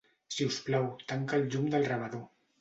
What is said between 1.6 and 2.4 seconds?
del rebedor.